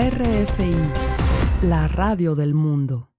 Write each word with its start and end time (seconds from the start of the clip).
RFI, 0.00 0.74
la 1.60 1.86
radio 1.86 2.34
del 2.34 2.54
mundo. 2.54 3.09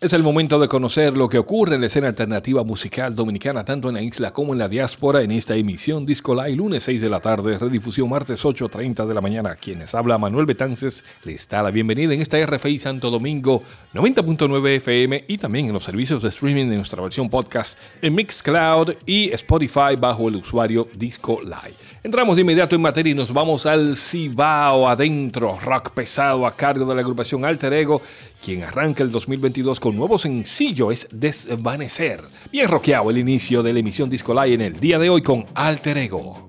Es 0.00 0.12
el 0.12 0.22
momento 0.22 0.60
de 0.60 0.68
conocer 0.68 1.16
lo 1.16 1.28
que 1.28 1.38
ocurre 1.38 1.74
en 1.74 1.80
la 1.80 1.88
escena 1.88 2.06
alternativa 2.06 2.62
musical 2.62 3.16
dominicana, 3.16 3.64
tanto 3.64 3.88
en 3.88 3.96
la 3.96 4.00
isla 4.00 4.32
como 4.32 4.52
en 4.52 4.60
la 4.60 4.68
diáspora, 4.68 5.22
en 5.22 5.32
esta 5.32 5.56
emisión 5.56 6.06
Disco 6.06 6.36
Live, 6.36 6.54
lunes 6.54 6.84
6 6.84 7.00
de 7.00 7.10
la 7.10 7.18
tarde, 7.18 7.58
redifusión 7.58 8.08
martes 8.08 8.44
8.30 8.44 9.06
de 9.06 9.14
la 9.14 9.20
mañana. 9.20 9.56
Quienes 9.56 9.96
habla 9.96 10.16
Manuel 10.16 10.46
Betances, 10.46 11.02
le 11.24 11.32
está 11.32 11.64
la 11.64 11.72
bienvenida 11.72 12.14
en 12.14 12.22
esta 12.22 12.38
RFI 12.46 12.78
Santo 12.78 13.10
Domingo 13.10 13.64
90.9 13.92 14.68
FM 14.76 15.24
y 15.26 15.36
también 15.36 15.66
en 15.66 15.72
los 15.72 15.82
servicios 15.82 16.22
de 16.22 16.28
streaming 16.28 16.66
de 16.70 16.76
nuestra 16.76 17.02
versión 17.02 17.28
podcast 17.28 17.76
en 18.00 18.14
Mixcloud 18.14 18.94
y 19.04 19.32
Spotify 19.32 19.96
bajo 19.98 20.28
el 20.28 20.36
usuario 20.36 20.86
Disco 20.94 21.40
Live. 21.42 21.74
Entramos 22.04 22.36
de 22.36 22.42
inmediato 22.42 22.76
en 22.76 22.82
materia 22.82 23.10
y 23.10 23.16
nos 23.16 23.32
vamos 23.32 23.66
al 23.66 23.96
Cibao 23.96 24.88
adentro, 24.88 25.58
rock 25.60 25.90
pesado 25.90 26.46
a 26.46 26.54
cargo 26.54 26.86
de 26.86 26.94
la 26.94 27.00
agrupación 27.00 27.44
Alter 27.44 27.72
Ego 27.72 28.00
quien 28.42 28.62
arranca 28.62 29.02
el 29.02 29.10
2022 29.10 29.80
con 29.80 29.96
nuevo 29.96 30.18
sencillo 30.18 30.90
es 30.90 31.08
Desvanecer. 31.10 32.20
Bien 32.50 32.68
rockeado 32.68 33.10
el 33.10 33.18
inicio 33.18 33.62
de 33.62 33.72
la 33.72 33.80
emisión 33.80 34.08
Disco 34.08 34.34
Live 34.34 34.54
en 34.54 34.60
el 34.60 34.80
día 34.80 34.98
de 34.98 35.10
hoy 35.10 35.22
con 35.22 35.46
Alter 35.54 35.98
Ego. 35.98 36.48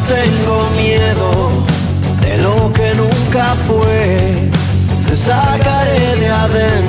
Tengo 0.00 0.70
miedo 0.76 1.64
de 2.20 2.38
lo 2.38 2.72
que 2.72 2.94
nunca 2.94 3.54
fue, 3.66 4.50
te 5.06 5.16
sacaré 5.16 6.16
de 6.16 6.28
adentro 6.28 6.81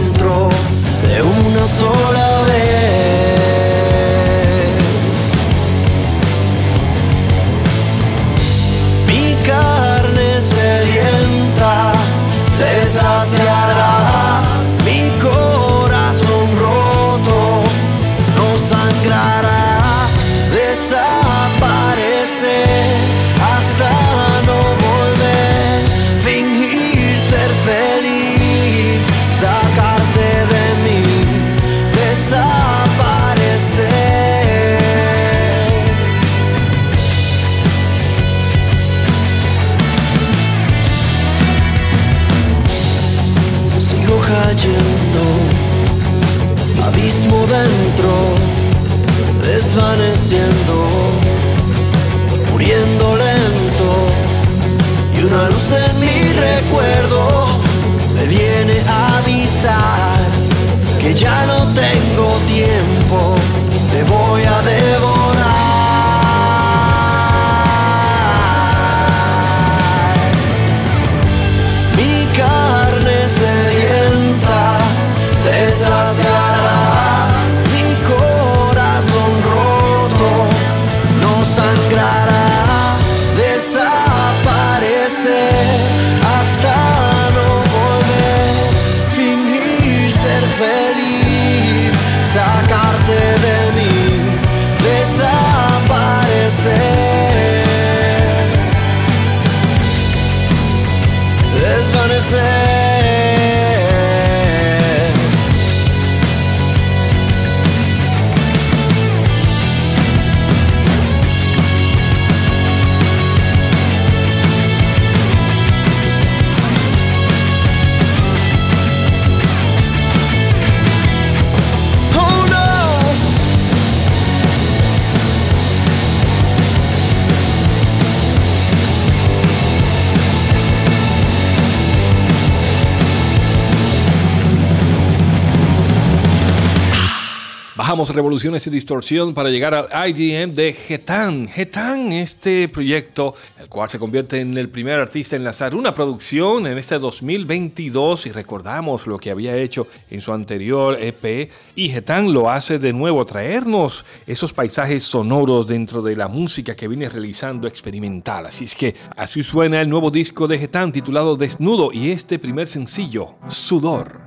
revoluciones 138.14 138.66
y 138.68 138.70
distorsión 138.70 139.34
para 139.34 139.50
llegar 139.50 139.90
al 139.92 140.10
IDM 140.10 140.54
de 140.54 140.74
Getan. 140.74 141.48
Getan, 141.48 142.12
este 142.12 142.70
proyecto, 142.70 143.36
el 143.60 143.68
cual 143.68 143.90
se 143.90 144.00
convierte 144.00 144.40
en 144.40 144.58
el 144.58 144.70
primer 144.70 145.00
artista 145.00 145.36
en 145.36 145.44
lanzar 145.44 145.76
una 145.76 145.94
producción 145.94 146.68
en 146.68 146.78
este 146.78 147.00
2022 147.00 148.28
y 148.28 148.32
recordamos 148.32 149.08
lo 149.08 149.18
que 149.18 149.32
había 149.32 149.58
hecho 149.58 149.88
en 150.10 150.22
su 150.22 150.32
anterior 150.32 150.98
EP 151.02 151.50
y 151.76 151.90
Getan 151.90 152.32
lo 152.32 152.50
hace 152.50 152.80
de 152.80 152.94
nuevo, 152.94 153.26
traernos 153.26 154.06
esos 154.28 154.54
paisajes 154.54 155.04
sonoros 155.04 155.68
dentro 155.68 156.02
de 156.02 156.16
la 156.16 156.28
música 156.28 156.76
que 156.76 156.88
viene 156.88 157.10
realizando 157.10 157.68
experimental. 157.68 158.46
Así 158.46 158.66
es 158.66 158.76
que 158.76 158.96
así 159.18 159.44
suena 159.44 159.82
el 159.82 159.90
nuevo 159.90 160.12
disco 160.12 160.48
de 160.48 160.60
Getan 160.60 160.92
titulado 160.92 161.36
Desnudo 161.36 161.92
y 161.92 162.12
este 162.12 162.40
primer 162.40 162.68
sencillo, 162.68 163.36
Sudor. 163.50 164.23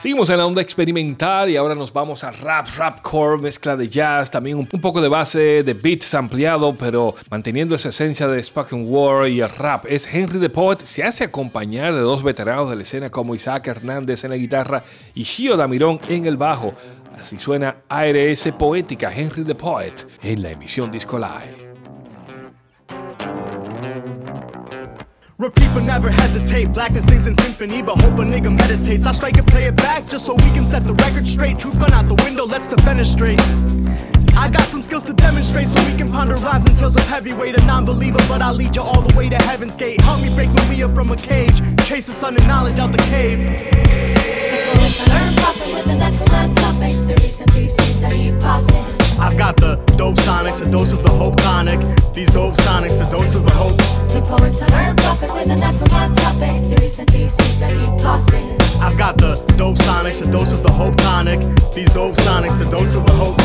Seguimos 0.00 0.30
en 0.30 0.38
la 0.38 0.46
onda 0.46 0.62
experimental 0.62 1.50
y 1.50 1.58
ahora 1.58 1.74
nos 1.74 1.92
vamos 1.92 2.24
a 2.24 2.30
rap, 2.30 2.66
rap 2.78 3.02
core, 3.02 3.36
mezcla 3.36 3.76
de 3.76 3.86
jazz, 3.86 4.30
también 4.30 4.56
un, 4.56 4.66
poco 4.66 4.98
de 5.02 5.08
base 5.08 5.62
de 5.62 5.74
beats 5.74 6.14
ampliado, 6.14 6.74
pero 6.74 7.14
manteniendo 7.28 7.74
esa 7.74 7.90
esencia 7.90 8.26
de 8.26 8.42
spoken 8.42 8.86
word 8.88 9.26
y 9.26 9.42
el 9.42 9.50
rap. 9.50 9.84
Es 9.86 10.06
Henry 10.10 10.40
the 10.40 10.48
Poet, 10.48 10.78
se 10.84 11.04
hace 11.04 11.24
acompañar 11.24 11.92
de 11.92 12.00
dos 12.00 12.22
veteranos 12.22 12.70
de 12.70 12.76
la 12.76 12.82
escena 12.82 13.10
como 13.10 13.34
Isaac 13.34 13.66
Hernández 13.66 14.24
en 14.24 14.30
la 14.30 14.36
guitarra 14.36 14.82
y 15.14 15.24
Shio 15.24 15.58
Damirón 15.58 16.00
en 16.08 16.24
el 16.24 16.38
bajo. 16.38 16.72
Así 17.20 17.38
suena 17.38 17.82
ARS 17.86 18.48
Poética 18.58 19.12
Henry 19.14 19.44
the 19.44 19.54
Poet 19.54 20.06
en 20.22 20.42
la 20.42 20.50
emisión 20.50 20.90
Disco 20.90 21.18
Live. 21.18 21.69
Repeat 25.40 25.70
but 25.72 25.84
never 25.84 26.10
hesitate. 26.10 26.70
Blackness 26.74 27.06
sings 27.06 27.26
in 27.26 27.34
symphony, 27.36 27.80
but 27.80 27.98
hope 27.98 28.18
a 28.18 28.22
nigga 28.22 28.54
meditates. 28.54 29.06
I 29.06 29.12
strike 29.12 29.38
and 29.38 29.46
play 29.46 29.64
it 29.64 29.76
back 29.76 30.06
just 30.06 30.26
so 30.26 30.34
we 30.34 30.50
can 30.52 30.66
set 30.66 30.84
the 30.84 30.92
record 30.92 31.26
straight. 31.26 31.58
Truth 31.58 31.80
gone 31.80 31.94
out 31.94 32.08
the 32.08 32.22
window, 32.22 32.44
let's 32.44 32.66
defenestrate. 32.66 33.40
I 34.36 34.50
got 34.50 34.64
some 34.64 34.82
skills 34.82 35.02
to 35.04 35.14
demonstrate 35.14 35.68
so 35.68 35.82
we 35.86 35.96
can 35.96 36.12
ponder 36.12 36.34
rhymes 36.34 36.68
and 36.68 36.76
tales 36.76 36.94
of 36.94 37.06
heavyweight. 37.06 37.56
A 37.58 37.64
non 37.64 37.86
believer, 37.86 38.18
but 38.28 38.42
I'll 38.42 38.52
lead 38.52 38.76
you 38.76 38.82
all 38.82 39.00
the 39.00 39.16
way 39.16 39.30
to 39.30 39.36
heaven's 39.36 39.76
gate. 39.76 39.98
Help 40.02 40.20
me 40.20 40.28
break 40.34 40.50
Maria 40.50 40.90
from 40.90 41.10
a 41.10 41.16
cage. 41.16 41.58
Chase 41.86 42.04
the 42.04 42.12
sun 42.12 42.36
and 42.36 42.46
knowledge 42.46 42.78
out 42.78 42.92
the 42.92 42.98
cave. 43.04 43.40
I've 49.18 49.38
got 49.38 49.56
the 49.56 49.76
dope 49.96 50.16
sonics, 50.16 50.60
a 50.60 50.70
dose 50.70 50.92
of 50.92 51.02
the 51.02 51.08
hope 51.08 51.39
dose 60.30 60.52
of 60.52 60.62
the 60.62 60.70
hope 60.70 60.96
tonic. 60.96 61.40
These 61.74 61.92
dope 61.92 62.14
sonics, 62.16 62.60
a 62.66 62.70
dose 62.70 62.94
of 62.94 63.04
the 63.04 63.12
hope. 63.12 63.36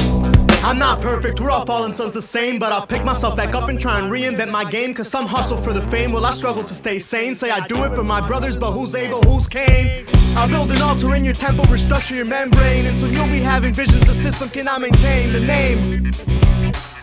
I'm 0.63 0.79
not 0.79 0.99
perfect, 0.99 1.39
we're 1.39 1.51
all 1.51 1.65
fallen 1.65 1.93
sons 1.93 2.13
the 2.13 2.21
same, 2.21 2.57
but 2.57 2.71
I'll 2.71 2.87
pick 2.87 3.03
myself 3.05 3.35
back 3.37 3.53
up 3.53 3.69
and 3.69 3.79
try 3.79 3.99
and 3.99 4.11
reinvent 4.11 4.49
my 4.49 4.69
game. 4.69 4.93
Cause 4.95 5.07
some 5.07 5.27
hustle 5.27 5.57
for 5.57 5.73
the 5.73 5.81
fame, 5.89 6.11
well, 6.11 6.25
I 6.25 6.31
struggle 6.31 6.63
to 6.63 6.73
stay 6.73 6.97
sane. 6.97 7.35
Say 7.35 7.51
I 7.51 7.67
do 7.67 7.83
it 7.83 7.93
for 7.93 8.03
my 8.03 8.25
brothers, 8.25 8.57
but 8.57 8.71
who's 8.71 8.95
able, 8.95 9.21
who's 9.23 9.47
Cain? 9.47 10.05
I'll 10.35 10.49
build 10.49 10.71
an 10.71 10.81
altar 10.81 11.13
in 11.15 11.23
your 11.23 11.35
temple, 11.35 11.65
restructure 11.65 12.15
your 12.15 12.25
membrane, 12.25 12.85
and 12.87 12.97
so 12.97 13.05
you'll 13.05 13.27
be 13.27 13.39
having 13.39 13.73
visions 13.73 14.05
the 14.07 14.15
system 14.15 14.49
cannot 14.49 14.81
maintain. 14.81 15.31
The 15.31 15.39
name 15.39 16.07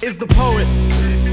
is 0.02 0.18
the 0.18 0.26
poet. 0.26 1.31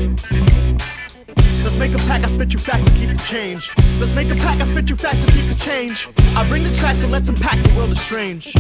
Let's 1.64 1.78
make 1.78 1.94
a 1.94 1.98
pack, 2.00 2.24
I 2.24 2.28
spit 2.28 2.54
you 2.54 2.60
facts 2.60 2.86
to 2.86 2.92
keep 2.92 3.10
the 3.10 3.24
change. 3.28 3.72
Let's 4.00 4.14
make 4.14 4.30
a 4.32 4.36
pack, 4.36 4.62
I 4.62 4.64
spit 4.64 4.90
you 4.90 4.96
facts 4.96 5.26
to 5.26 5.32
keep 5.32 5.46
the 5.46 5.60
change. 5.64 6.10
I 6.36 6.48
bring 6.48 6.64
the 6.64 6.74
tracks, 6.74 7.00
so 7.02 7.08
let's 7.08 7.30
unpack 7.30 7.64
the 7.64 7.74
world 7.76 7.92
is 7.92 8.02
strange. 8.02 8.54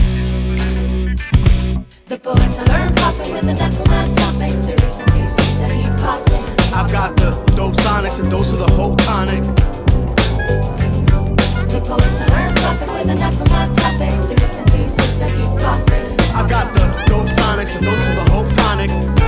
The 2.10 2.18
poets 2.18 2.58
I 2.58 2.64
learn 2.66 2.96
profit 2.96 3.32
with 3.32 3.46
the 3.46 3.56
from 3.56 3.92
my 3.92 4.14
topics. 4.16 4.60
There 4.62 4.84
is 4.84 4.94
some 4.94 5.06
pieces 5.06 5.60
that 5.60 5.72
he 5.72 5.84
passes. 6.02 6.74
I've 6.74 6.92
got 6.92 7.16
the 7.16 7.32
dope 7.56 7.76
sonics 7.76 8.20
and 8.20 8.30
dose 8.30 8.52
of 8.52 8.60
the 8.60 8.72
hope 8.74 8.98
tonic. 9.00 9.44
The 11.70 11.82
poets 11.86 12.20
I 12.20 12.28
learn 12.34 12.56
profit 12.56 12.90
with 12.94 13.08
the 13.08 13.16
from 13.38 13.50
my 13.50 13.66
topics. 13.74 14.28
There 14.28 14.44
is 14.44 14.52
some 14.52 14.66
pieces 14.66 15.20
that 15.20 15.32
he 15.32 15.44
passes. 15.62 16.36
I've 16.36 16.50
got 16.50 16.74
the 16.74 16.88
dope 17.06 17.28
sonics 17.28 17.76
and 17.76 17.86
dose 17.86 18.08
of 18.08 18.16
the 18.16 18.32
hope 18.32 18.52
tonic. 18.54 19.19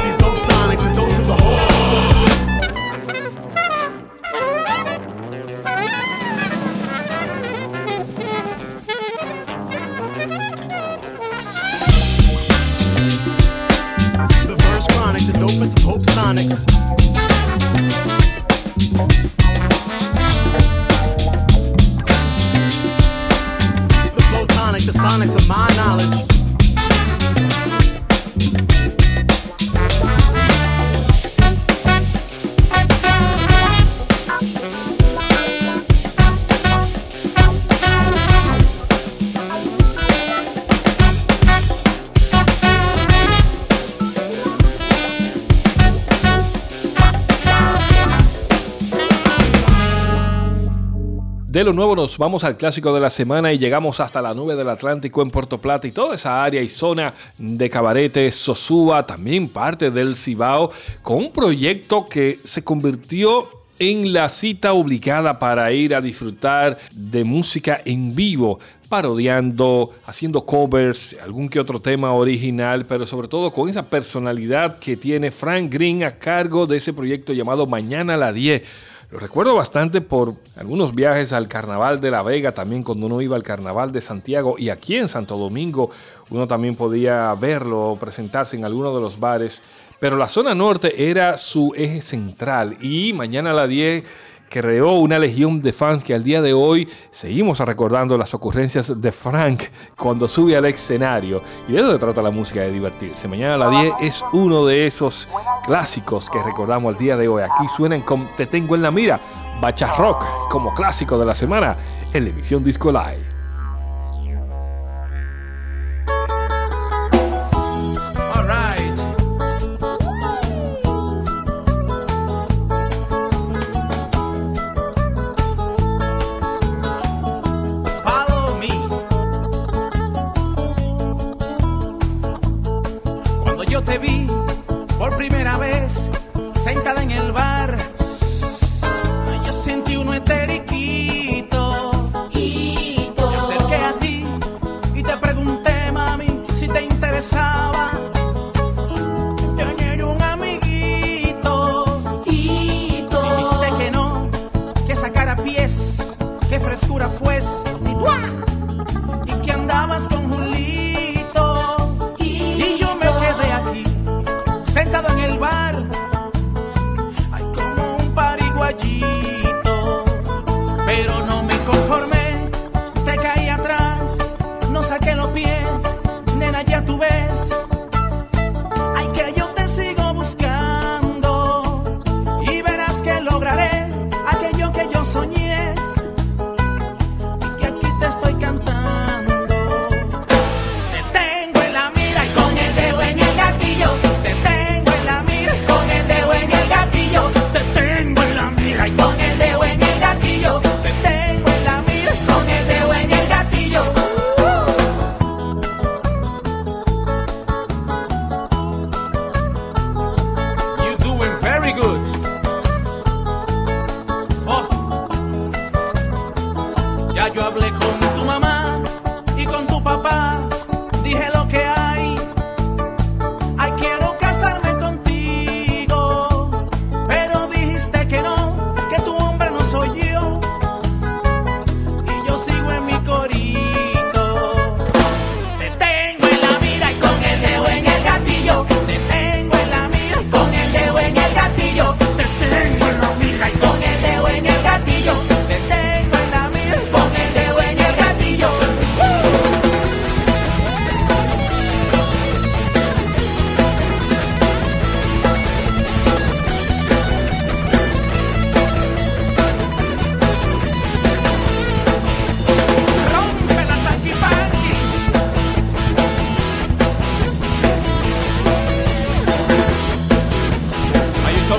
De 51.51 51.65
lo 51.65 51.73
nuevo 51.73 51.97
nos 51.97 52.17
vamos 52.17 52.45
al 52.45 52.55
clásico 52.55 52.93
de 52.93 53.01
la 53.01 53.09
semana 53.09 53.51
y 53.51 53.57
llegamos 53.57 53.99
hasta 53.99 54.21
la 54.21 54.33
nube 54.33 54.55
del 54.55 54.69
Atlántico 54.69 55.21
en 55.21 55.29
Puerto 55.29 55.57
Plata 55.57 55.85
y 55.85 55.91
toda 55.91 56.15
esa 56.15 56.41
área 56.41 56.61
y 56.61 56.69
zona 56.69 57.13
de 57.37 57.69
Cabarete, 57.69 58.31
Sosúa, 58.31 59.05
también 59.05 59.49
parte 59.49 59.91
del 59.91 60.15
Cibao, 60.15 60.71
con 61.01 61.17
un 61.17 61.33
proyecto 61.33 62.07
que 62.07 62.39
se 62.45 62.63
convirtió 62.63 63.49
en 63.79 64.13
la 64.13 64.29
cita 64.29 64.71
obligada 64.71 65.39
para 65.39 65.73
ir 65.73 65.93
a 65.93 65.99
disfrutar 65.99 66.77
de 66.93 67.25
música 67.25 67.81
en 67.83 68.15
vivo, 68.15 68.57
parodiando, 68.87 69.93
haciendo 70.05 70.45
covers, 70.45 71.17
algún 71.21 71.49
que 71.49 71.59
otro 71.59 71.81
tema 71.81 72.13
original, 72.13 72.85
pero 72.85 73.05
sobre 73.05 73.27
todo 73.27 73.51
con 73.51 73.67
esa 73.67 73.83
personalidad 73.83 74.79
que 74.79 74.95
tiene 74.95 75.31
Frank 75.31 75.69
Green 75.69 76.05
a 76.05 76.15
cargo 76.15 76.65
de 76.65 76.77
ese 76.77 76.93
proyecto 76.93 77.33
llamado 77.33 77.67
Mañana 77.67 78.13
a 78.13 78.17
la 78.17 78.31
10 78.31 78.90
Lo 79.11 79.19
recuerdo 79.19 79.53
bastante 79.55 79.99
por 79.99 80.35
algunos 80.55 80.95
viajes 80.95 81.33
al 81.33 81.49
Carnaval 81.49 81.99
de 81.99 82.11
La 82.11 82.23
Vega, 82.23 82.53
también 82.53 82.81
cuando 82.81 83.07
uno 83.07 83.21
iba 83.21 83.35
al 83.35 83.43
Carnaval 83.43 83.91
de 83.91 83.99
Santiago 83.99 84.55
y 84.57 84.69
aquí 84.69 84.95
en 84.95 85.09
Santo 85.09 85.37
Domingo 85.37 85.89
uno 86.29 86.47
también 86.47 86.77
podía 86.77 87.35
verlo, 87.35 87.97
presentarse 87.99 88.55
en 88.55 88.63
alguno 88.63 88.95
de 88.95 89.01
los 89.01 89.19
bares. 89.19 89.63
Pero 89.99 90.15
la 90.15 90.29
zona 90.29 90.55
norte 90.55 91.09
era 91.09 91.37
su 91.37 91.73
eje 91.75 92.01
central 92.01 92.77
y 92.79 93.11
mañana 93.11 93.51
a 93.51 93.53
las 93.53 93.67
10 93.67 94.05
creó 94.51 94.95
una 94.95 95.17
legión 95.17 95.61
de 95.61 95.71
fans 95.71 96.03
que 96.03 96.13
al 96.13 96.23
día 96.23 96.41
de 96.41 96.53
hoy 96.53 96.87
seguimos 97.09 97.59
recordando 97.59 98.17
las 98.17 98.33
ocurrencias 98.33 99.01
de 99.01 99.11
Frank 99.11 99.63
cuando 99.97 100.27
sube 100.27 100.57
al 100.57 100.65
escenario. 100.65 101.41
Y 101.67 101.71
de 101.71 101.79
eso 101.79 101.91
se 101.93 101.97
trata 101.97 102.21
la 102.21 102.31
música, 102.31 102.59
de 102.59 102.71
divertirse. 102.71 103.27
Mañana 103.29 103.55
a 103.55 103.57
las 103.57 103.71
10 103.71 103.93
es 104.01 104.23
uno 104.33 104.65
de 104.65 104.85
esos 104.85 105.29
clásicos 105.65 106.29
que 106.29 106.43
recordamos 106.43 106.93
al 106.93 106.99
día 106.99 107.15
de 107.15 107.29
hoy. 107.29 107.41
Aquí 107.43 107.67
suenan 107.75 108.01
con 108.01 108.27
Te 108.35 108.45
Tengo 108.45 108.75
en 108.75 108.81
la 108.81 108.91
Mira, 108.91 109.19
Bacha 109.61 109.95
Rock, 109.95 110.25
como 110.49 110.75
clásico 110.75 111.17
de 111.17 111.25
la 111.25 111.33
semana 111.33 111.77
en 112.13 112.25
la 112.25 112.29
emisión 112.29 112.61
Disco 112.61 112.91
Live. 112.91 113.30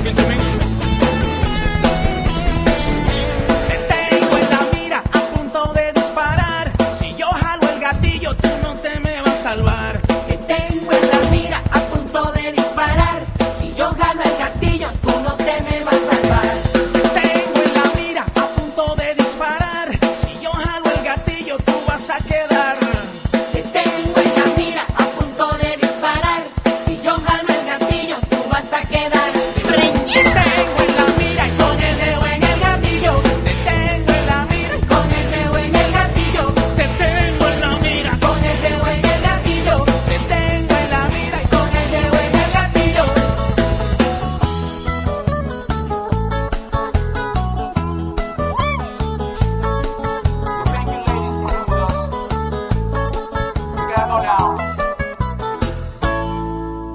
talking 0.05 0.17
to 0.17 0.67
me? 0.67 0.72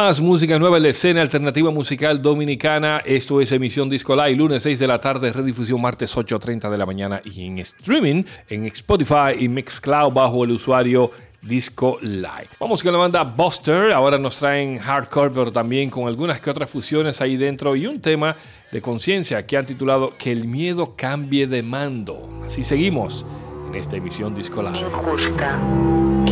Más 0.00 0.18
música 0.18 0.58
nueva 0.58 0.78
en 0.78 0.84
la 0.84 0.88
escena 0.88 1.20
alternativa 1.20 1.70
musical 1.70 2.22
dominicana. 2.22 3.02
Esto 3.04 3.38
es 3.38 3.52
emisión 3.52 3.90
Disco 3.90 4.16
Live, 4.16 4.34
lunes 4.34 4.62
6 4.62 4.78
de 4.78 4.86
la 4.86 4.98
tarde, 4.98 5.30
redifusión 5.30 5.78
martes 5.78 6.16
8.30 6.16 6.70
de 6.70 6.78
la 6.78 6.86
mañana 6.86 7.20
y 7.22 7.44
en 7.44 7.58
streaming 7.58 8.24
en 8.48 8.64
Spotify 8.64 9.36
y 9.38 9.50
Mixcloud 9.50 10.10
bajo 10.10 10.42
el 10.44 10.52
usuario 10.52 11.10
Disco 11.42 11.98
Live. 12.00 12.48
Vamos 12.58 12.82
con 12.82 12.92
la 12.92 12.98
banda 12.98 13.24
Buster, 13.24 13.92
ahora 13.92 14.16
nos 14.16 14.38
traen 14.38 14.78
hardcore, 14.78 15.34
pero 15.34 15.52
también 15.52 15.90
con 15.90 16.08
algunas 16.08 16.40
que 16.40 16.48
otras 16.48 16.70
fusiones 16.70 17.20
ahí 17.20 17.36
dentro 17.36 17.76
y 17.76 17.86
un 17.86 18.00
tema 18.00 18.34
de 18.72 18.80
conciencia 18.80 19.46
que 19.46 19.58
han 19.58 19.66
titulado 19.66 20.14
Que 20.16 20.32
el 20.32 20.46
miedo 20.46 20.94
cambie 20.96 21.46
de 21.46 21.62
mando. 21.62 22.26
Así 22.46 22.64
seguimos 22.64 23.26
en 23.68 23.74
esta 23.74 23.96
emisión 23.96 24.34
Disco 24.34 24.62
Live. 24.62 24.80
Injusta. 24.80 25.58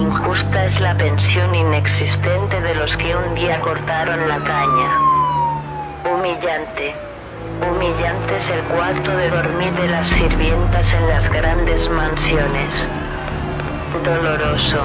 Injusta 0.09 0.65
es 0.65 0.81
la 0.81 0.97
pensión 0.97 1.55
inexistente 1.55 2.59
de 2.63 2.75
los 2.77 2.97
que 2.97 3.15
un 3.15 3.35
día 3.35 3.61
cortaron 3.61 4.27
la 4.27 4.39
caña. 4.39 4.91
Humillante. 6.11 6.95
Humillante 7.61 8.37
es 8.39 8.49
el 8.49 8.61
cuarto 8.61 9.15
de 9.15 9.29
dormir 9.29 9.71
de 9.75 9.89
las 9.89 10.07
sirvientas 10.07 10.95
en 10.95 11.09
las 11.09 11.29
grandes 11.29 11.91
mansiones. 11.91 12.87
Doloroso. 14.03 14.79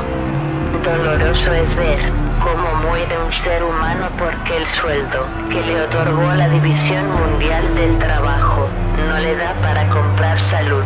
Doloroso 0.83 1.53
es 1.53 1.73
ver 1.73 1.99
cómo 2.43 2.89
muere 2.89 3.17
un 3.17 3.31
ser 3.31 3.63
humano 3.63 4.09
porque 4.19 4.57
el 4.57 4.67
sueldo 4.67 5.25
que 5.49 5.61
le 5.61 5.83
otorgó 5.83 6.33
la 6.35 6.49
División 6.49 7.09
Mundial 7.09 7.63
del 7.75 7.97
Trabajo 7.97 8.67
no 9.07 9.19
le 9.19 9.37
da 9.37 9.53
para 9.61 9.87
comprar 9.87 10.37
salud. 10.41 10.83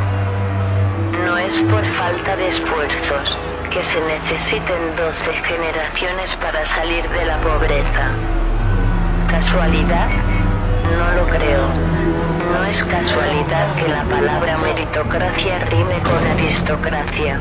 No 1.25 1.39
es 1.39 1.59
por 1.61 1.83
falta 1.85 2.35
de 2.35 2.49
esfuerzos 2.49 3.35
que 3.69 3.83
se 3.83 3.99
necesiten 4.01 4.95
12 4.95 5.33
generaciones 5.43 6.35
para 6.37 6.65
salir 6.65 7.07
de 7.09 7.25
la 7.25 7.37
pobreza. 7.37 8.11
¿Casualidad? 9.29 10.09
No 10.97 11.21
lo 11.21 11.27
creo. 11.27 11.67
No 12.53 12.65
es 12.65 12.83
casualidad 12.83 13.75
que 13.75 13.87
la 13.87 14.03
palabra 14.03 14.57
meritocracia 14.57 15.59
rime 15.69 15.99
con 16.03 16.25
aristocracia. 16.37 17.39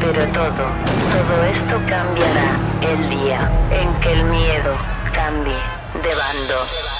Pero 0.00 0.24
todo, 0.26 0.64
todo 1.12 1.44
esto 1.50 1.80
cambiará 1.88 2.56
el 2.82 3.10
día 3.10 3.50
en 3.70 3.92
que 4.00 4.12
el 4.12 4.24
miedo 4.24 4.76
cambie 5.12 5.58
de 6.02 6.10
bando. 6.10 6.97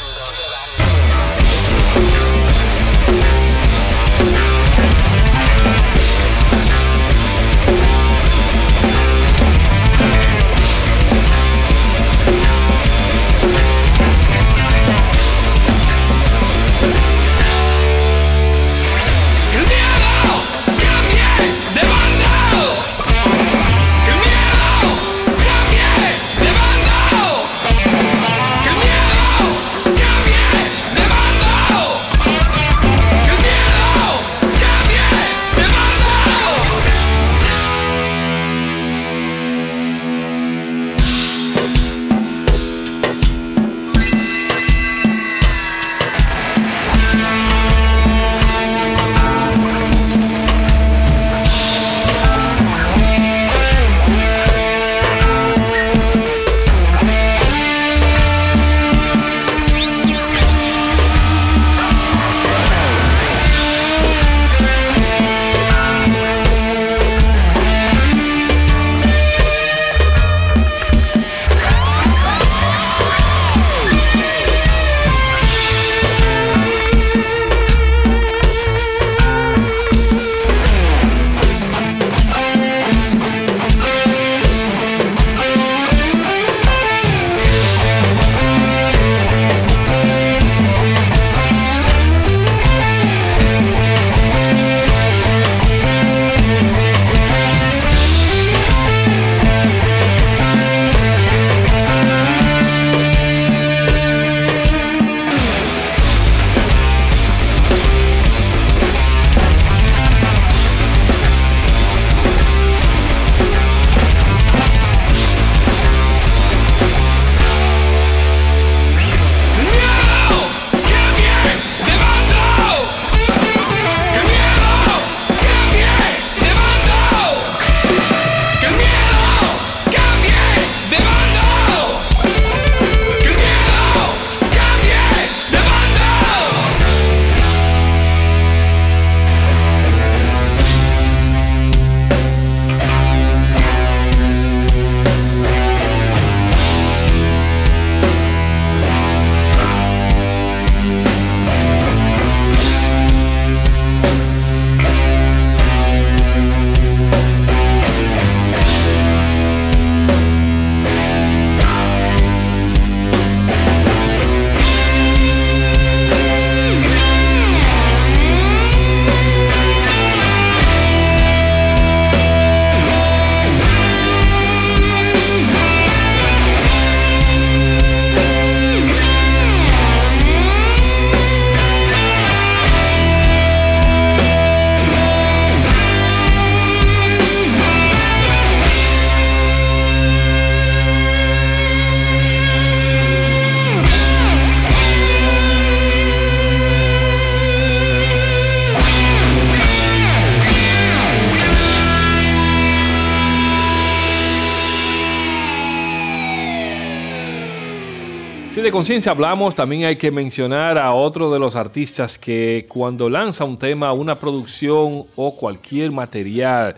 Conciencia 208.79 209.11
hablamos, 209.11 209.57
también 209.57 209.87
hay 209.87 209.97
que 209.97 210.13
mencionar 210.13 210.79
a 210.79 210.93
otro 210.93 211.33
de 211.33 211.41
los 211.41 211.57
artistas 211.57 212.17
que 212.17 212.65
cuando 212.69 213.11
lanza 213.11 213.43
un 213.43 213.59
tema, 213.59 213.93
una 213.93 214.21
producción 214.21 215.05
o 215.17 215.35
cualquier 215.35 215.91
material 215.91 216.77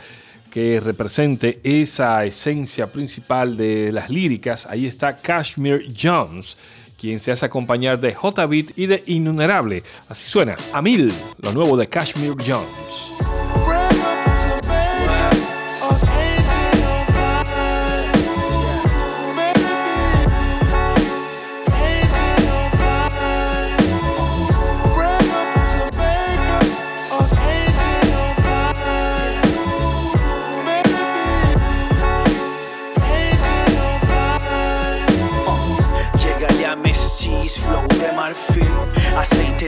que 0.51 0.81
represente 0.81 1.61
esa 1.63 2.25
esencia 2.25 2.87
principal 2.87 3.55
de 3.55 3.93
las 3.93 4.09
líricas, 4.09 4.65
ahí 4.65 4.87
está 4.87 5.15
Kashmir 5.15 5.93
Jones, 5.95 6.57
quien 6.99 7.21
se 7.21 7.33
hace 7.33 7.45
acompañar 7.45 8.01
de 8.01 8.15
J-Beat 8.15 8.79
y 8.79 8.87
de 8.87 9.03
Innumerable. 9.05 9.83
Así 10.09 10.27
suena, 10.27 10.57
a 10.73 10.81
mil, 10.81 11.13
lo 11.43 11.53
nuevo 11.53 11.77
de 11.77 11.87
Kashmir 11.87 12.33
Jones. 12.39 13.30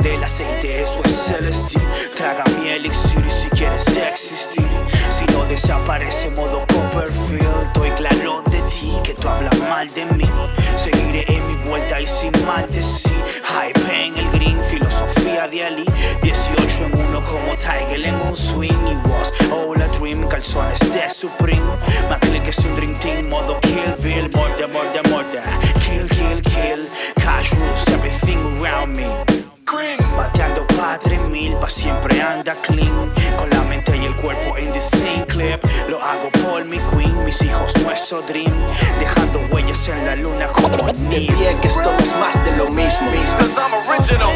del 0.01 0.23
aceite, 0.25 0.81
eso 0.81 1.01
es 1.05 1.13
celestial. 1.13 1.85
Traga 2.17 2.45
mi 2.57 2.69
elixir 2.71 3.31
si 3.31 3.49
quieres 3.51 3.87
existir. 3.89 4.67
Si 5.11 5.27
no 5.27 5.45
desaparece 5.45 6.31
modo 6.31 6.65
Copperfield, 6.67 7.67
estoy 7.67 7.91
claro 7.91 8.43
de 8.51 8.63
ti 8.63 8.93
que 9.05 9.13
tú 9.13 9.29
hablas 9.29 9.57
mal 9.59 9.93
de 9.93 10.07
mí. 10.07 10.29
Seguiré 10.77 11.25
en 11.29 11.47
mi 11.47 11.57
vuelta 11.69 12.01
y 12.01 12.07
sin 12.07 12.33
mal 12.47 12.67
de 12.71 12.83
sí. 12.83 13.13
Hype 13.45 14.07
en 14.07 14.17
el 14.17 14.31
green, 14.31 14.65
filosofía 14.65 15.47
de 15.49 15.65
Ali. 15.65 15.85
18 16.23 16.87
en 16.87 17.07
uno 17.09 17.23
como 17.25 17.55
Tiger 17.55 18.05
en 18.05 18.15
un 18.15 18.35
swing. 18.35 18.73
Y 18.87 18.95
was 19.11 19.33
all 19.51 19.81
a 19.83 19.89
dream, 19.99 20.27
calzones 20.27 20.81
de 20.81 21.11
Supreme. 21.11 21.77
McClick 22.09 22.49
es 22.49 22.59
un 22.65 22.77
dream 22.77 22.95
team, 23.01 23.29
modo 23.29 23.61
Kill 23.61 23.95
Bill. 24.03 24.31
Morda, 24.31 24.67
morda, 24.69 25.03
morda. 25.11 25.43
Kill, 25.81 26.09
kill, 26.09 26.41
kill. 26.43 26.89
Cash 27.17 27.53
rules. 27.53 27.92
Siempre 31.69 32.21
anda 32.21 32.55
clean. 32.63 33.13
Con 33.37 33.51
la 33.51 33.63
mente 33.63 33.97
y 33.97 34.05
el 34.05 34.17
cuerpo 34.17 34.57
en 34.59 34.73
the 34.73 34.81
same 34.81 35.25
clip. 35.27 35.63
Lo 35.89 36.01
hago 36.01 36.31
por 36.43 36.65
mi 36.65 36.79
queen, 36.79 37.25
mis 37.25 37.41
hijos 37.43 37.77
nuestro 37.83 38.23
dream. 38.23 38.53
Dejando 38.99 39.41
huellas 39.51 39.89
en 39.89 40.05
la 40.05 40.17
luna 40.17 40.49
como 40.49 40.69
De 40.69 41.21
pie 41.21 41.57
que 41.61 41.69
esto 41.69 41.83
no 41.83 41.99
es 41.99 42.15
más 42.17 42.45
de 42.45 42.57
lo 42.57 42.71
mismo. 42.71 43.11
Cause 43.39 43.59
I'm 43.59 43.75
original. 43.89 44.33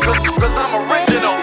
Cause, 0.00 0.30
cause 0.38 0.56
I'm 0.56 0.74
original. 0.90 1.35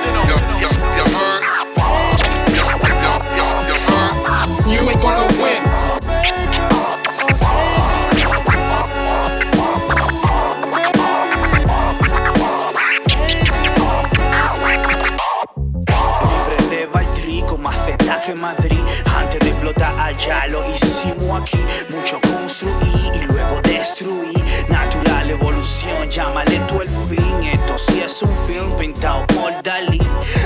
Aquí. 21.36 21.60
Mucho 21.90 22.20
construí 22.22 23.12
y 23.14 23.26
luego 23.26 23.62
destruí. 23.62 24.34
Natural 24.68 25.30
evolución, 25.30 26.10
llámale 26.10 26.60
tú 26.68 26.82
el 26.82 26.90
fin. 27.08 27.44
Esto 27.44 27.78
sí 27.78 28.02
es 28.02 28.22
un 28.22 28.36
film 28.48 28.76
pintado 28.78 29.26
por 29.28 29.62
Dalí. 29.64 30.02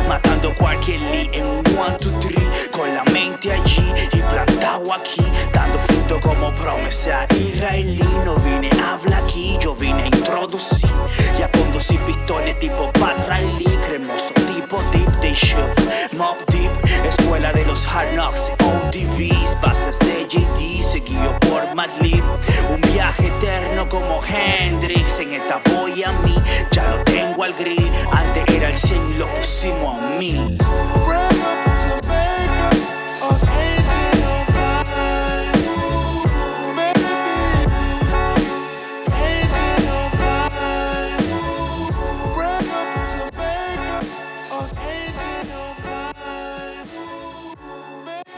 Matando 0.07 0.53
cualquier 0.55 0.99
lee 1.01 1.29
en 1.33 1.45
un 1.45 1.63
one, 1.77 1.97
two, 1.99 2.11
three. 2.19 2.37
Con 2.71 2.93
la 2.93 3.03
mente 3.05 3.51
allí 3.51 3.93
y 4.13 4.17
plantado 4.17 4.93
aquí. 4.93 5.23
Dando 5.53 5.79
fruto 5.79 6.19
como 6.19 6.53
promesa 6.55 7.25
israelí. 7.31 8.01
No 8.25 8.35
vine 8.37 8.69
a 8.81 8.93
hablar 8.93 9.23
aquí, 9.23 9.57
yo 9.59 9.75
vine 9.75 10.03
a 10.03 10.07
introducir. 10.07 10.89
Y 11.37 11.41
a 11.41 11.51
conducir 11.51 11.99
pistones 12.01 12.59
tipo 12.59 12.91
Pat 12.93 13.17
Riley. 13.27 13.65
Cremoso 13.85 14.33
tipo 14.33 14.81
deep, 14.91 15.09
they 15.21 15.33
shook. 15.33 15.73
Mob 16.17 16.37
deep, 16.47 16.71
escuela 17.05 17.53
de 17.53 17.65
los 17.65 17.87
hard 17.87 18.13
knocks. 18.13 18.51
ODVs, 18.59 19.59
bases 19.61 19.99
de 19.99 20.27
JD, 20.27 20.66
Un 21.79 22.81
viaje 22.81 23.27
eterno 23.27 23.87
como 23.87 24.19
Hendrix. 24.23 25.19
En 25.19 25.33
esta 25.33 25.61
voy 25.69 26.03
a 26.03 26.11
mí, 26.11 26.35
ya 26.71 26.89
lo 26.89 27.03
tengo 27.03 27.43
al 27.43 27.53
grill. 27.53 27.91
Antes 28.11 28.43
era 28.47 28.69
el 28.69 28.77
100 28.77 29.11
y 29.11 29.13
lo 29.13 29.27
pusimos 29.35 29.95
a 29.95 30.17
mil. 30.17 30.57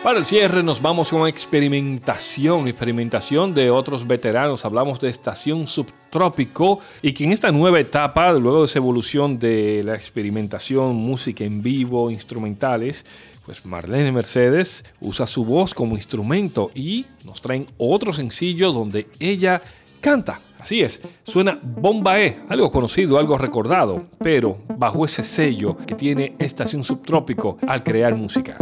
Para 0.03 0.17
el 0.17 0.25
cierre 0.25 0.63
nos 0.63 0.81
vamos 0.81 1.09
con 1.09 1.27
experimentación, 1.27 2.69
experimentación 2.69 3.53
de 3.53 3.69
otros 3.69 4.07
veteranos. 4.07 4.63
Hablamos 4.63 4.97
de 5.01 5.09
Estación 5.09 5.67
Subtrópico 5.67 6.79
y 7.01 7.11
que 7.11 7.25
en 7.25 7.33
esta 7.33 7.51
nueva 7.51 7.81
etapa, 7.81 8.31
luego 8.31 8.59
de 8.61 8.65
esa 8.67 8.79
evolución 8.79 9.37
de 9.37 9.83
la 9.83 9.95
experimentación, 9.95 10.95
música 10.95 11.43
en 11.43 11.61
vivo, 11.61 12.09
instrumentales, 12.09 13.05
pues 13.45 13.65
Marlene 13.65 14.13
Mercedes 14.13 14.85
usa 15.01 15.27
su 15.27 15.43
voz 15.43 15.73
como 15.73 15.97
instrumento 15.97 16.71
y 16.73 17.05
nos 17.25 17.41
traen 17.41 17.67
otro 17.77 18.13
sencillo 18.13 18.71
donde 18.71 19.07
ella 19.19 19.61
canta. 19.99 20.39
Así 20.59 20.79
es, 20.79 21.01
suena 21.23 21.59
Bombae, 21.61 22.39
algo 22.47 22.71
conocido, 22.71 23.17
algo 23.17 23.37
recordado, 23.37 24.05
pero 24.19 24.59
bajo 24.77 25.03
ese 25.03 25.25
sello 25.25 25.75
que 25.75 25.95
tiene 25.95 26.35
Estación 26.39 26.85
Subtrópico 26.85 27.57
al 27.67 27.83
crear 27.83 28.15
música. 28.15 28.57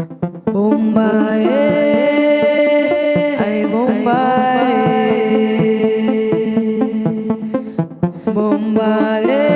Bombae, 0.58 1.70
ay 3.46 3.60
Bombae, 3.70 5.22
Bombae, 8.34 9.47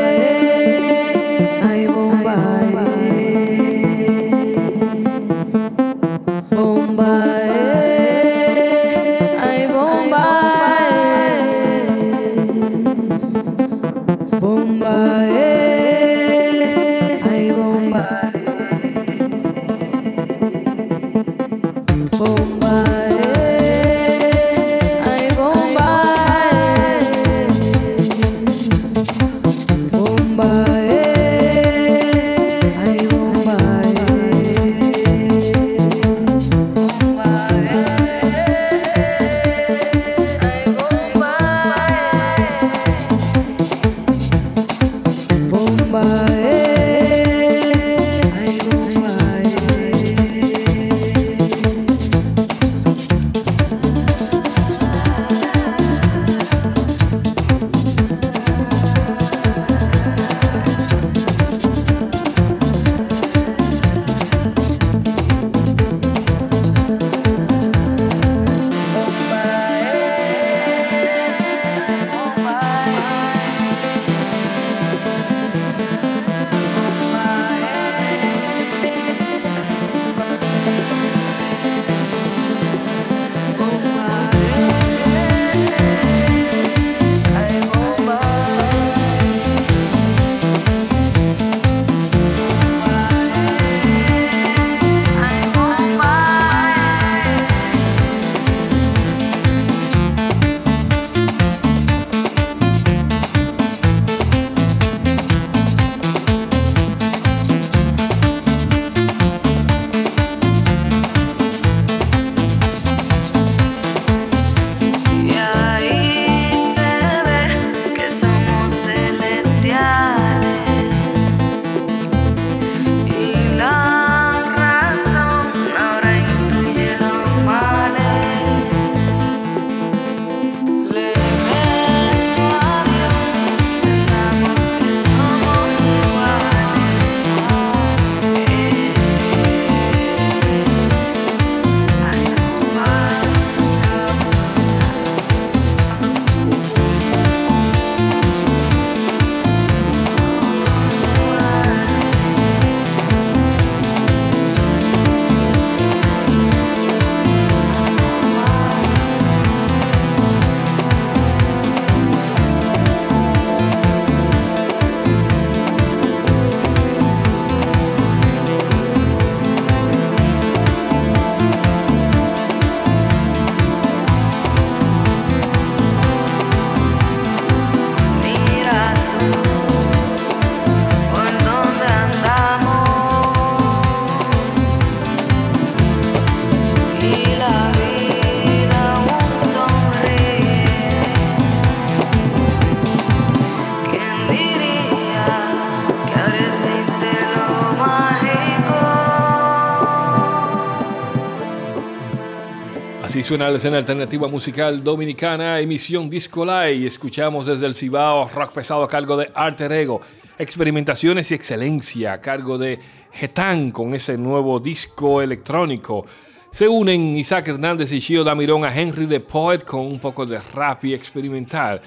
Así 203.12 203.24
suena 203.24 203.50
la 203.50 203.58
escena 203.58 203.78
alternativa 203.78 204.30
musical 204.30 204.82
dominicana, 204.82 205.60
emisión 205.60 206.10
Disco 206.10 206.45
Live. 206.45 206.88
Escuchamos 206.88 207.45
desde 207.45 207.65
el 207.65 207.76
Cibao 207.76 208.30
rock 208.30 208.54
pesado 208.54 208.84
a 208.84 208.88
cargo 208.88 209.17
de 209.17 209.30
Alter 209.36 209.69
Ego, 209.74 210.00
experimentaciones 210.38 211.30
y 211.30 211.34
excelencia 211.34 212.13
a 212.13 212.21
cargo 212.21 212.58
de 212.58 212.80
Getan 213.12 213.71
con 213.71 213.93
ese 213.93 214.17
nuevo 214.17 214.62
disco 214.62 215.21
electrónico. 215.21 216.06
Se 216.54 216.69
unen 216.69 217.17
Isaac 217.17 217.50
Hernández 217.50 217.91
y 217.91 218.00
Shio 218.00 218.24
Damirón 218.24 218.63
a 218.63 218.74
Henry 218.74 219.06
the 219.08 219.19
Poet 219.19 219.65
con 219.65 219.82
un 219.82 220.00
poco 220.00 220.26
de 220.26 220.39
rap 220.39 220.86
y 220.86 220.93
experimental. 220.93 221.82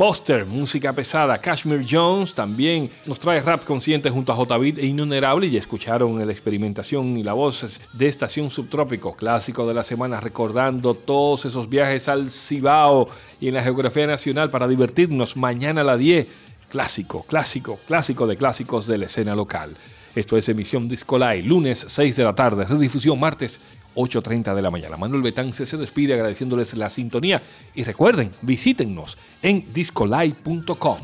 Poster, 0.00 0.46
música 0.46 0.94
pesada. 0.94 1.38
Kashmir 1.38 1.86
Jones 1.86 2.32
también 2.32 2.90
nos 3.04 3.18
trae 3.18 3.42
rap 3.42 3.66
consciente 3.66 4.08
junto 4.08 4.32
a 4.32 4.34
J. 4.34 4.56
Beat 4.56 4.78
e 4.78 4.86
Innumerable 4.86 5.46
y 5.46 5.58
escucharon 5.58 6.26
la 6.26 6.32
experimentación 6.32 7.18
y 7.18 7.22
la 7.22 7.34
voz 7.34 7.78
de 7.92 8.08
Estación 8.08 8.50
Subtrópico, 8.50 9.14
clásico 9.14 9.68
de 9.68 9.74
la 9.74 9.82
semana, 9.82 10.18
recordando 10.18 10.94
todos 10.94 11.44
esos 11.44 11.68
viajes 11.68 12.08
al 12.08 12.30
Cibao 12.30 13.10
y 13.42 13.48
en 13.48 13.54
la 13.56 13.62
geografía 13.62 14.06
nacional 14.06 14.48
para 14.48 14.66
divertirnos 14.66 15.36
mañana 15.36 15.82
a 15.82 15.84
las 15.84 15.98
10. 15.98 16.26
Clásico, 16.70 17.26
clásico, 17.28 17.78
clásico 17.86 18.26
de 18.26 18.38
clásicos 18.38 18.86
de 18.86 18.96
la 18.96 19.04
escena 19.04 19.34
local. 19.36 19.76
Esto 20.14 20.38
es 20.38 20.48
emisión 20.48 20.88
Discolay, 20.88 21.42
lunes 21.42 21.84
6 21.86 22.16
de 22.16 22.24
la 22.24 22.34
tarde, 22.34 22.64
redifusión 22.64 23.20
martes 23.20 23.60
8.30 24.00 24.54
de 24.54 24.62
la 24.62 24.70
mañana. 24.70 24.96
Manuel 24.96 25.22
Betance 25.22 25.66
se 25.66 25.76
despide 25.76 26.14
agradeciéndoles 26.14 26.74
la 26.74 26.88
sintonía 26.90 27.42
y 27.74 27.84
recuerden, 27.84 28.30
visítennos 28.42 29.18
en 29.42 29.72
discolay.com. 29.72 30.98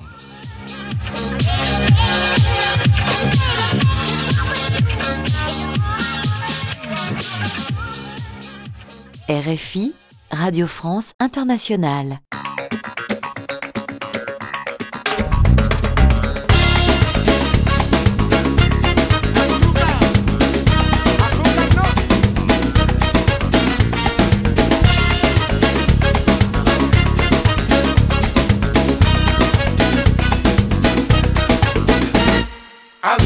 RFI, 9.28 9.92
Radio 10.30 10.68
France 10.68 11.12
Internationale. 11.20 12.20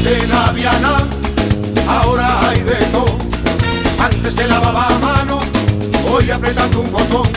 Antes 0.03 0.29
no 0.81 0.97
ahora 1.87 2.49
hay 2.49 2.61
de 2.61 2.73
todo. 2.91 3.19
Antes 3.99 4.33
se 4.33 4.47
lavaba 4.47 4.87
a 4.87 4.97
mano, 4.97 5.37
hoy 6.09 6.31
apretando 6.31 6.81
un 6.81 6.91
botón. 6.91 7.29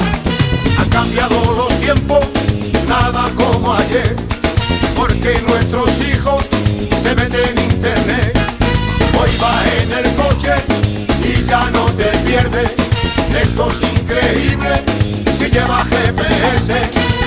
Han 0.79 0.88
cambiado 0.88 1.37
los 1.55 1.79
tiempos, 1.81 2.20
nada 2.88 3.29
como 3.37 3.74
ayer. 3.74 4.16
Porque 4.96 5.42
nuestros 5.46 5.90
hijos 6.00 6.42
se 7.03 7.14
meten 7.14 7.59
en 7.59 7.64
internet. 7.70 8.38
Hoy 9.20 9.31
vas 9.38 9.66
en 9.83 9.92
el 9.92 10.14
coche 10.14 10.55
y 11.22 11.44
ya 11.44 11.68
no 11.70 11.85
te 11.98 12.16
pierdes. 12.27 12.70
Esto 13.42 13.68
es 13.68 13.83
increíble 13.92 14.83
si 15.37 15.50
lleva 15.50 15.85
GPS. 15.85 17.23